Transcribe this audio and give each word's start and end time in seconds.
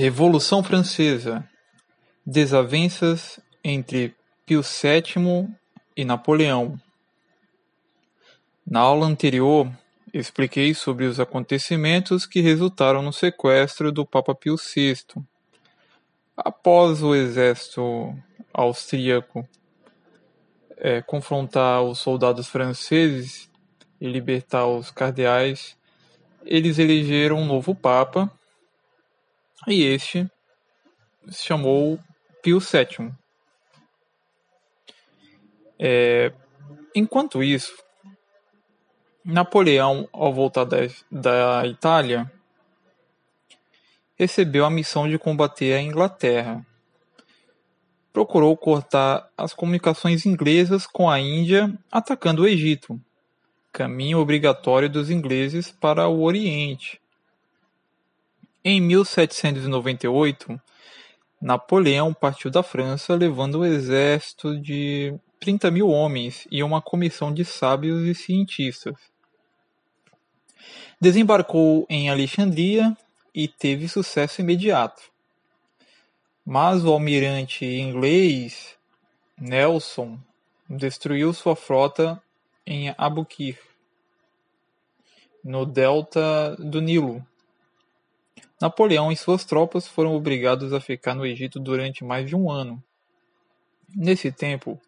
Revolução 0.00 0.62
Francesa 0.62 1.44
Desavenças 2.24 3.40
entre 3.64 4.14
Pio 4.46 4.62
Sétimo 4.62 5.52
e 5.96 6.04
Napoleão 6.04 6.80
Na 8.64 8.78
aula 8.78 9.06
anterior, 9.06 9.68
expliquei 10.14 10.72
sobre 10.72 11.04
os 11.04 11.18
acontecimentos 11.18 12.26
que 12.26 12.40
resultaram 12.40 13.02
no 13.02 13.12
sequestro 13.12 13.90
do 13.90 14.06
Papa 14.06 14.36
Pio 14.36 14.54
VI. 14.54 14.98
Após 16.36 17.02
o 17.02 17.12
exército 17.12 18.16
austríaco 18.54 19.48
é, 20.76 21.02
confrontar 21.02 21.82
os 21.82 21.98
soldados 21.98 22.46
franceses 22.46 23.50
e 24.00 24.06
libertar 24.06 24.64
os 24.64 24.92
cardeais, 24.92 25.76
eles 26.46 26.78
elegeram 26.78 27.38
um 27.38 27.46
novo 27.46 27.74
Papa 27.74 28.32
e 29.66 29.82
este 29.82 30.30
se 31.28 31.44
chamou 31.44 31.98
Pio 32.42 32.58
VII. 32.60 33.12
É, 35.78 36.32
enquanto 36.94 37.42
isso, 37.42 37.72
Napoleão, 39.24 40.08
ao 40.12 40.32
voltar 40.32 40.64
da, 40.64 40.78
da 41.10 41.66
Itália, 41.66 42.30
recebeu 44.16 44.64
a 44.64 44.70
missão 44.70 45.08
de 45.08 45.18
combater 45.18 45.74
a 45.74 45.82
Inglaterra. 45.82 46.66
Procurou 48.12 48.56
cortar 48.56 49.28
as 49.36 49.52
comunicações 49.52 50.26
inglesas 50.26 50.86
com 50.86 51.08
a 51.08 51.20
Índia, 51.20 51.72
atacando 51.90 52.42
o 52.42 52.48
Egito, 52.48 53.00
caminho 53.72 54.18
obrigatório 54.18 54.88
dos 54.88 55.10
ingleses 55.10 55.70
para 55.70 56.08
o 56.08 56.22
Oriente. 56.22 57.00
Em 58.64 58.80
1798, 58.80 60.60
Napoleão 61.40 62.12
partiu 62.12 62.50
da 62.50 62.62
França 62.62 63.14
levando 63.14 63.60
um 63.60 63.64
exército 63.64 64.60
de 64.60 65.14
30 65.38 65.70
mil 65.70 65.88
homens 65.88 66.48
e 66.50 66.62
uma 66.64 66.82
comissão 66.82 67.32
de 67.32 67.44
sábios 67.44 68.04
e 68.04 68.14
cientistas. 68.14 68.96
Desembarcou 71.00 71.86
em 71.88 72.10
Alexandria 72.10 72.96
e 73.32 73.46
teve 73.46 73.88
sucesso 73.88 74.40
imediato. 74.40 75.02
Mas 76.44 76.84
o 76.84 76.92
almirante 76.92 77.64
inglês 77.64 78.76
Nelson 79.38 80.18
destruiu 80.68 81.32
sua 81.32 81.54
frota 81.54 82.20
em 82.66 82.92
Abukir, 82.98 83.58
no 85.44 85.64
delta 85.64 86.56
do 86.58 86.80
Nilo, 86.80 87.24
Napoleão 88.60 89.12
e 89.12 89.16
suas 89.16 89.44
tropas 89.44 89.86
foram 89.86 90.14
obrigados 90.16 90.72
a 90.72 90.80
ficar 90.80 91.14
no 91.14 91.24
Egito 91.24 91.60
durante 91.60 92.04
mais 92.04 92.28
de 92.28 92.34
um 92.34 92.50
ano. 92.50 92.82
Nesse 93.94 94.32
tempo, 94.32 94.80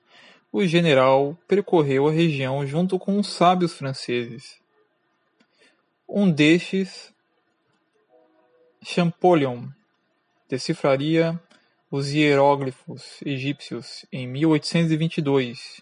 o 0.52 0.66
general 0.66 1.38
percorreu 1.46 2.08
a 2.08 2.12
região 2.12 2.66
junto 2.66 2.98
com 2.98 3.18
os 3.18 3.28
sábios 3.28 3.72
franceses. 3.72 4.58
Um 6.08 6.30
destes, 6.30 7.14
Champollion, 8.82 9.68
decifraria 10.48 11.40
os 11.88 12.12
hieróglifos 12.12 13.20
egípcios 13.24 14.04
em 14.12 14.26
1822. 14.26 15.80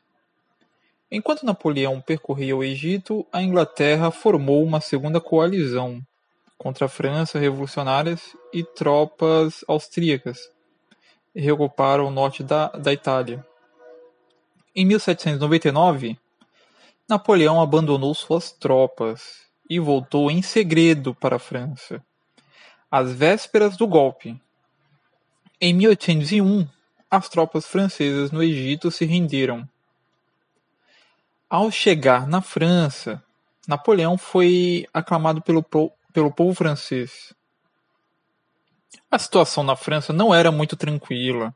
Enquanto 1.10 1.46
Napoleão 1.46 2.02
percorria 2.02 2.54
o 2.54 2.62
Egito, 2.62 3.26
a 3.32 3.42
Inglaterra 3.42 4.10
formou 4.10 4.62
uma 4.62 4.80
segunda 4.80 5.22
coalizão 5.22 6.06
contra 6.58 6.86
a 6.86 6.88
França 6.88 7.38
revolucionárias 7.38 8.36
e 8.52 8.64
tropas 8.64 9.64
austríacas 9.68 10.50
reocuparam 11.34 12.06
o 12.06 12.10
norte 12.10 12.42
da, 12.42 12.68
da 12.68 12.92
Itália. 12.92 13.46
Em 14.74 14.84
1799, 14.84 16.18
Napoleão 17.08 17.60
abandonou 17.60 18.12
suas 18.14 18.50
tropas 18.50 19.46
e 19.70 19.78
voltou 19.78 20.30
em 20.30 20.42
segredo 20.42 21.14
para 21.14 21.36
a 21.36 21.38
França, 21.38 22.04
às 22.90 23.12
vésperas 23.12 23.76
do 23.76 23.86
golpe. 23.86 24.40
Em 25.60 25.72
1801, 25.72 26.66
as 27.10 27.28
tropas 27.28 27.66
francesas 27.66 28.30
no 28.30 28.42
Egito 28.42 28.90
se 28.90 29.04
renderam. 29.04 29.68
Ao 31.48 31.70
chegar 31.70 32.26
na 32.26 32.42
França, 32.42 33.22
Napoleão 33.66 34.18
foi 34.18 34.86
aclamado 34.92 35.40
pelo, 35.40 35.62
pelo 36.18 36.32
povo 36.32 36.52
francês. 36.52 37.32
A 39.08 39.20
situação 39.20 39.62
na 39.62 39.76
França 39.76 40.12
não 40.12 40.34
era 40.34 40.50
muito 40.50 40.74
tranquila. 40.74 41.54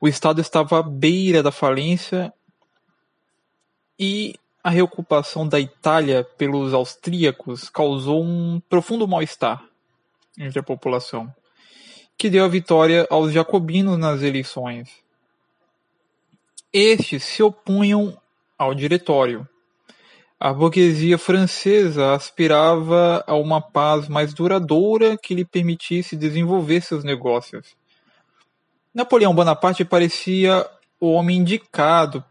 O 0.00 0.06
Estado 0.06 0.40
estava 0.40 0.78
à 0.78 0.82
beira 0.84 1.42
da 1.42 1.50
falência 1.50 2.32
e 3.98 4.38
a 4.62 4.70
reocupação 4.70 5.48
da 5.48 5.58
Itália 5.58 6.22
pelos 6.22 6.72
austríacos 6.72 7.68
causou 7.68 8.22
um 8.22 8.62
profundo 8.68 9.08
mal-estar 9.08 9.64
entre 10.38 10.60
a 10.60 10.62
população, 10.62 11.34
que 12.16 12.30
deu 12.30 12.44
a 12.44 12.48
vitória 12.48 13.04
aos 13.10 13.32
jacobinos 13.32 13.98
nas 13.98 14.22
eleições. 14.22 14.88
Estes 16.72 17.24
se 17.24 17.42
opunham 17.42 18.16
ao 18.56 18.76
diretório 18.76 19.48
a 20.40 20.52
burguesia 20.52 21.18
francesa 21.18 22.12
aspirava 22.12 23.24
a 23.26 23.34
uma 23.34 23.60
paz 23.60 24.08
mais 24.08 24.32
duradoura 24.32 25.16
que 25.16 25.34
lhe 25.34 25.44
permitisse 25.44 26.16
desenvolver 26.16 26.80
seus 26.80 27.02
negócios. 27.02 27.76
Napoleão 28.94 29.34
Bonaparte 29.34 29.84
parecia 29.84 30.64
o 31.00 31.10
homem 31.12 31.38
indicado 31.38 32.24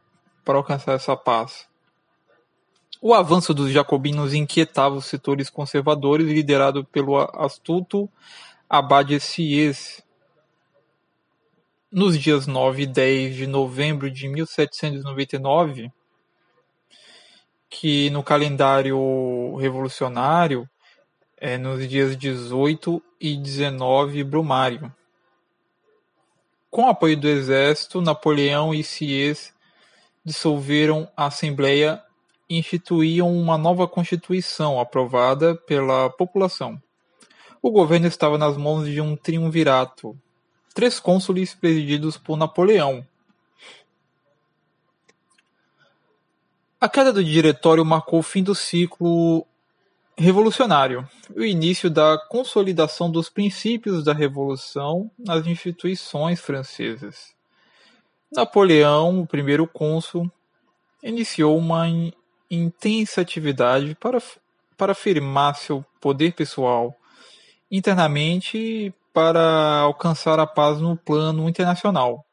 para 0.45 0.57
alcançar 0.57 0.93
essa 0.93 1.17
paz. 1.17 1.67
O 3.01 3.13
avanço 3.13 3.53
dos 3.53 3.71
jacobinos 3.71 4.33
inquietava 4.33 4.95
os 4.95 5.05
setores 5.05 5.49
conservadores 5.49 6.27
liderado 6.27 6.85
pelo 6.85 7.17
astuto 7.39 8.09
Abade 8.69 9.19
Sieyès. 9.19 10.01
Nos 11.91 12.17
dias 12.17 12.47
9 12.47 12.83
e 12.83 12.87
10 12.87 13.35
de 13.35 13.47
novembro 13.47 14.09
de 14.09 14.27
1799, 14.27 15.91
que 17.79 18.09
no 18.09 18.23
calendário 18.23 19.55
revolucionário 19.57 20.67
é 21.39 21.59
nos 21.59 21.87
dias 21.87 22.17
18 22.17 22.99
e 23.21 23.35
19 23.37 24.23
Brumário. 24.23 24.91
Com 26.71 26.85
o 26.85 26.89
apoio 26.89 27.15
do 27.15 27.27
exército, 27.27 28.01
Napoleão 28.01 28.73
e 28.73 28.83
Sieyès 28.83 29.53
dissolveram 30.25 31.07
a 31.15 31.27
Assembleia 31.27 32.01
e 32.49 32.57
instituíam 32.57 33.31
uma 33.31 33.59
nova 33.59 33.87
Constituição 33.87 34.79
aprovada 34.79 35.53
pela 35.53 36.09
população. 36.09 36.81
O 37.61 37.69
governo 37.69 38.07
estava 38.07 38.39
nas 38.39 38.57
mãos 38.57 38.87
de 38.87 38.99
um 38.99 39.15
triunvirato, 39.15 40.17
três 40.73 40.99
cônsules 40.99 41.53
presididos 41.53 42.17
por 42.17 42.37
Napoleão, 42.37 43.05
A 46.79 46.87
queda 46.87 47.11
do 47.11 47.23
diretório 47.23 47.83
marcou 47.83 48.19
o 48.19 48.23
fim 48.23 48.43
do 48.43 48.53
ciclo 48.53 49.43
revolucionário 50.15 51.09
o 51.35 51.43
início 51.43 51.89
da 51.89 52.19
consolidação 52.29 53.09
dos 53.09 53.29
princípios 53.29 54.03
da 54.03 54.13
Revolução 54.13 55.09
nas 55.17 55.47
instituições 55.47 56.39
francesas. 56.39 57.33
Napoleão, 58.31 59.21
o 59.21 59.27
primeiro 59.27 59.67
cônsul, 59.67 60.31
iniciou 61.01 61.57
uma 61.57 61.87
intensa 62.49 63.21
atividade 63.21 63.95
para, 63.95 64.21
para 64.77 64.91
afirmar 64.91 65.55
seu 65.55 65.83
poder 65.99 66.33
pessoal 66.33 66.95
internamente 67.71 68.55
e 68.55 68.93
para 69.11 69.79
alcançar 69.79 70.39
a 70.39 70.45
paz 70.45 70.79
no 70.79 70.95
plano 70.95 71.49
internacional. 71.49 72.23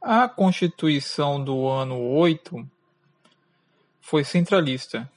A 0.00 0.28
Constituição 0.28 1.42
do 1.42 1.68
ano 1.68 2.00
8 2.00 2.73
foi 4.04 4.22
centralista. 4.22 5.10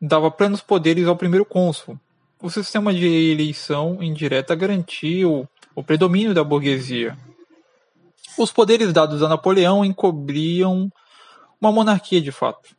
Dava 0.00 0.30
plenos 0.30 0.62
poderes 0.62 1.06
ao 1.06 1.16
primeiro 1.16 1.44
cônsul. 1.44 2.00
O 2.40 2.48
sistema 2.48 2.94
de 2.94 3.06
eleição 3.06 4.02
indireta 4.02 4.54
garantiu 4.54 5.46
o 5.74 5.84
predomínio 5.84 6.32
da 6.32 6.42
burguesia. 6.42 7.16
Os 8.38 8.50
poderes 8.50 8.90
dados 8.90 9.22
a 9.22 9.28
Napoleão 9.28 9.84
encobriam 9.84 10.90
uma 11.60 11.70
monarquia 11.70 12.22
de 12.22 12.32
fato. 12.32 12.74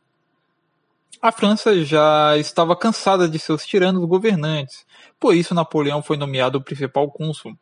A 1.22 1.30
França 1.30 1.84
já 1.84 2.36
estava 2.36 2.74
cansada 2.74 3.28
de 3.28 3.38
seus 3.38 3.64
tiranos 3.64 4.04
governantes, 4.06 4.84
por 5.20 5.36
isso 5.36 5.54
Napoleão 5.54 6.02
foi 6.02 6.16
nomeado 6.16 6.58
o 6.58 6.62
principal 6.62 7.08
cônsul. 7.12 7.56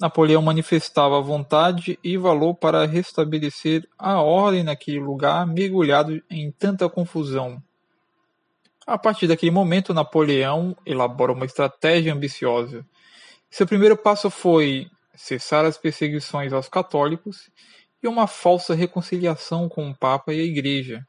Napoleão 0.00 0.40
manifestava 0.40 1.20
vontade 1.20 1.98
e 2.04 2.16
valor 2.16 2.54
para 2.54 2.86
restabelecer 2.86 3.88
a 3.98 4.22
ordem 4.22 4.62
naquele 4.62 5.00
lugar 5.00 5.44
mergulhado 5.44 6.22
em 6.30 6.52
tanta 6.52 6.88
confusão. 6.88 7.60
A 8.86 8.96
partir 8.96 9.26
daquele 9.26 9.50
momento, 9.50 9.92
Napoleão 9.92 10.76
elabora 10.86 11.32
uma 11.32 11.44
estratégia 11.44 12.14
ambiciosa, 12.14 12.86
Seu 13.50 13.66
primeiro 13.66 13.96
passo 13.96 14.30
foi 14.30 14.90
cessar 15.14 15.64
as 15.64 15.76
perseguições 15.76 16.52
aos 16.52 16.68
católicos 16.68 17.50
e 18.02 18.06
uma 18.06 18.26
falsa 18.26 18.74
reconciliação 18.74 19.68
com 19.68 19.90
o 19.90 19.94
Papa 19.94 20.32
e 20.32 20.40
a 20.40 20.44
Igreja. 20.44 21.04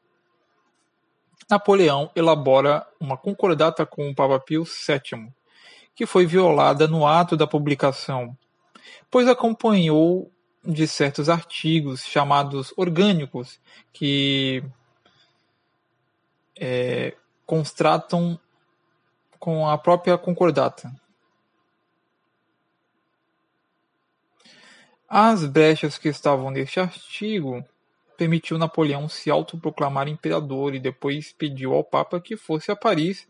Napoleão 1.48 2.10
elabora 2.16 2.86
uma 2.98 3.16
concordata 3.16 3.86
com 3.86 4.10
o 4.10 4.14
Papa 4.14 4.40
Pio 4.40 4.64
VII, 4.64 5.28
que 5.94 6.06
foi 6.06 6.26
violada 6.26 6.88
no 6.88 7.06
ato 7.06 7.36
da 7.36 7.46
publicação, 7.46 8.36
pois 9.10 9.28
acompanhou 9.28 10.30
de 10.64 10.86
certos 10.86 11.28
artigos 11.28 12.04
chamados 12.04 12.72
orgânicos 12.76 13.58
que 13.92 14.62
é, 16.58 17.14
com 19.38 19.66
a 19.66 19.78
própria 19.78 20.18
concordata. 20.18 20.92
As 25.08 25.44
brechas 25.44 25.98
que 25.98 26.08
estavam 26.08 26.50
neste 26.50 26.78
artigo 26.78 27.64
permitiu 28.16 28.58
Napoleão 28.58 29.08
se 29.08 29.30
autoproclamar 29.30 30.06
imperador 30.06 30.74
e 30.74 30.78
depois 30.78 31.32
pediu 31.32 31.74
ao 31.74 31.82
Papa 31.82 32.20
que 32.20 32.36
fosse 32.36 32.70
a 32.70 32.76
Paris 32.76 33.26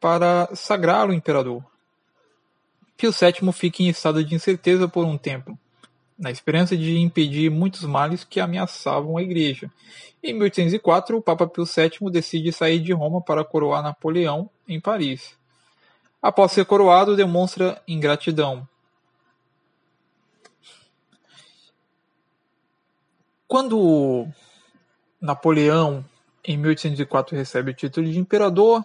para 0.00 0.48
sagrá-lo 0.54 1.12
imperador. 1.12 1.62
Pio 3.00 3.12
VII 3.12 3.50
fica 3.52 3.82
em 3.82 3.88
estado 3.88 4.22
de 4.22 4.34
incerteza 4.34 4.86
por 4.86 5.06
um 5.06 5.16
tempo, 5.16 5.58
na 6.18 6.30
esperança 6.30 6.76
de 6.76 6.98
impedir 6.98 7.50
muitos 7.50 7.82
males 7.84 8.24
que 8.24 8.38
ameaçavam 8.38 9.16
a 9.16 9.22
Igreja. 9.22 9.70
Em 10.22 10.34
1804, 10.34 11.16
o 11.16 11.22
Papa 11.22 11.46
Pio 11.46 11.64
VII 11.64 12.10
decide 12.10 12.52
sair 12.52 12.78
de 12.78 12.92
Roma 12.92 13.22
para 13.22 13.42
coroar 13.42 13.82
Napoleão 13.82 14.50
em 14.68 14.78
Paris. 14.78 15.34
Após 16.20 16.52
ser 16.52 16.66
coroado, 16.66 17.16
demonstra 17.16 17.82
ingratidão, 17.88 18.68
Quando 23.50 24.28
Napoleão, 25.20 26.04
em 26.44 26.56
1804, 26.56 27.36
recebe 27.36 27.72
o 27.72 27.74
título 27.74 28.08
de 28.08 28.16
imperador, 28.16 28.84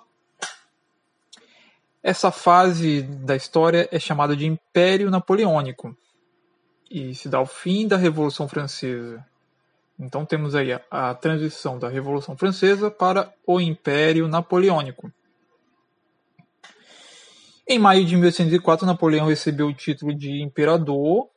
essa 2.06 2.30
fase 2.30 3.02
da 3.02 3.36
história 3.36 3.90
é 3.92 3.98
chamada 3.98 4.36
de 4.36 4.46
Império 4.46 5.10
Napoleônico 5.10 5.98
e 6.90 7.16
se 7.16 7.28
dá 7.28 7.42
o 7.42 7.48
fim 7.48 7.88
da 7.88 7.98
Revolução 7.98 8.48
Francesa. 8.48 9.26
Então 9.98 10.24
temos 10.24 10.54
aí 10.54 10.72
a, 10.72 10.82
a 10.92 11.16
transição 11.16 11.80
da 11.80 11.90
Revolução 11.90 12.38
Francesa 12.38 12.92
para 12.92 13.34
o 13.44 13.60
Império 13.60 14.28
Napoleônico. 14.28 15.12
Em 17.68 17.80
maio 17.80 18.06
de 18.06 18.16
1804, 18.16 18.86
Napoleão 18.86 19.26
recebeu 19.26 19.66
o 19.66 19.74
título 19.74 20.14
de 20.14 20.44
imperador, 20.44 21.28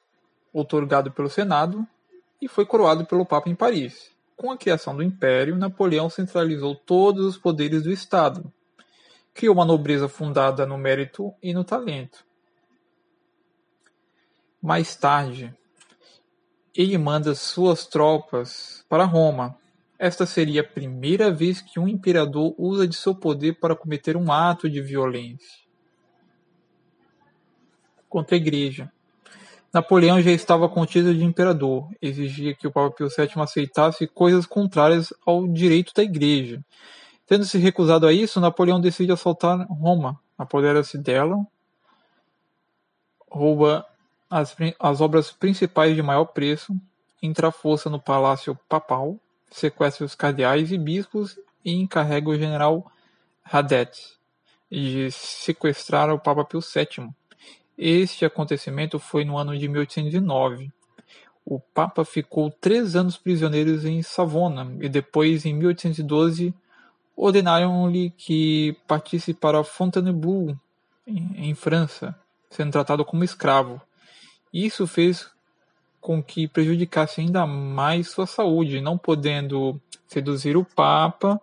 otorgado 0.52 1.10
pelo 1.10 1.30
Senado, 1.30 1.86
e 2.42 2.46
foi 2.46 2.66
coroado 2.66 3.06
pelo 3.06 3.24
Papa 3.24 3.48
em 3.48 3.54
Paris. 3.54 4.10
Com 4.36 4.50
a 4.50 4.58
criação 4.58 4.94
do 4.94 5.02
Império, 5.02 5.56
Napoleão 5.56 6.10
centralizou 6.10 6.74
todos 6.74 7.24
os 7.24 7.38
poderes 7.38 7.84
do 7.84 7.90
Estado. 7.90 8.52
Criou 9.38 9.54
uma 9.54 9.64
nobreza 9.64 10.08
fundada 10.08 10.66
no 10.66 10.76
mérito 10.76 11.32
e 11.40 11.54
no 11.54 11.62
talento. 11.62 12.26
Mais 14.60 14.96
tarde, 14.96 15.54
ele 16.74 16.98
manda 16.98 17.36
suas 17.36 17.86
tropas 17.86 18.84
para 18.88 19.04
Roma. 19.04 19.56
Esta 19.96 20.26
seria 20.26 20.62
a 20.62 20.64
primeira 20.64 21.30
vez 21.30 21.60
que 21.60 21.78
um 21.78 21.86
imperador 21.86 22.52
usa 22.58 22.84
de 22.84 22.96
seu 22.96 23.14
poder 23.14 23.60
para 23.60 23.76
cometer 23.76 24.16
um 24.16 24.32
ato 24.32 24.68
de 24.68 24.82
violência 24.82 25.60
contra 28.08 28.34
a 28.34 28.38
igreja. 28.38 28.90
Napoleão 29.72 30.20
já 30.20 30.32
estava 30.32 30.68
contido 30.68 31.14
de 31.14 31.22
imperador, 31.22 31.88
exigia 32.02 32.56
que 32.56 32.66
o 32.66 32.72
Papa 32.72 32.92
Pio 32.92 33.06
VII 33.06 33.40
aceitasse 33.40 34.08
coisas 34.08 34.46
contrárias 34.46 35.14
ao 35.24 35.46
direito 35.46 35.92
da 35.94 36.02
Igreja. 36.02 36.60
Tendo 37.28 37.44
se 37.44 37.58
recusado 37.58 38.06
a 38.06 38.12
isso, 38.12 38.40
Napoleão 38.40 38.80
decide 38.80 39.12
assaltar 39.12 39.64
Roma, 39.68 40.18
apodera-se 40.36 40.98
dela, 40.98 41.46
rouba 43.30 43.86
as, 44.28 44.56
as 44.80 45.00
obras 45.00 45.30
principais 45.30 45.94
de 45.94 46.02
maior 46.02 46.24
preço, 46.24 46.74
entra 47.22 47.48
à 47.48 47.52
força 47.52 47.88
no 47.88 48.00
palácio 48.00 48.58
papal, 48.68 49.16
sequestra 49.50 50.04
os 50.04 50.16
cardeais 50.16 50.72
e 50.72 50.78
bispos 50.78 51.38
e 51.64 51.74
encarrega 51.74 52.30
o 52.30 52.36
general 52.36 52.90
Radet 53.42 54.16
de 54.70 55.10
sequestrar 55.10 56.10
o 56.10 56.18
Papa 56.18 56.44
Pio 56.44 56.60
VII 56.60 57.10
este 57.78 58.24
acontecimento 58.24 58.98
foi 58.98 59.24
no 59.24 59.38
ano 59.38 59.56
de 59.56 59.68
1809. 59.68 60.72
O 61.46 61.60
Papa 61.60 62.04
ficou 62.04 62.50
três 62.50 62.96
anos 62.96 63.16
prisioneiro 63.16 63.70
em 63.86 64.02
Savona 64.02 64.76
e 64.80 64.88
depois, 64.88 65.46
em 65.46 65.54
1812, 65.54 66.52
ordenaram-lhe 67.18 68.10
que 68.10 68.76
partisse 68.86 69.34
para 69.34 69.64
Fontainebleau, 69.64 70.56
em 71.06 71.54
França, 71.54 72.14
sendo 72.48 72.70
tratado 72.70 73.04
como 73.04 73.24
escravo. 73.24 73.82
Isso 74.52 74.86
fez 74.86 75.28
com 76.00 76.22
que 76.22 76.46
prejudicasse 76.46 77.20
ainda 77.20 77.44
mais 77.44 78.08
sua 78.08 78.26
saúde, 78.26 78.80
não 78.80 78.96
podendo 78.96 79.80
seduzir 80.06 80.56
o 80.56 80.64
Papa 80.64 81.40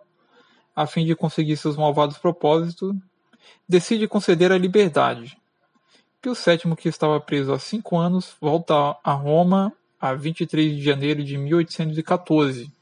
a 0.74 0.86
fim 0.86 1.04
de 1.04 1.14
conseguir 1.14 1.56
seus 1.56 1.76
malvados 1.76 2.16
propósitos, 2.16 2.94
decide 3.68 4.08
conceder 4.08 4.52
a 4.52 4.58
liberdade. 4.58 5.38
Pio 6.22 6.32
VII, 6.32 6.74
que 6.74 6.88
estava 6.88 7.20
preso 7.20 7.52
há 7.52 7.58
cinco 7.58 7.96
anos, 7.96 8.34
volta 8.40 8.96
a 9.04 9.12
Roma 9.12 9.72
a 10.00 10.14
23 10.14 10.74
de 10.76 10.82
janeiro 10.82 11.22
de 11.22 11.36
1814. 11.36 12.75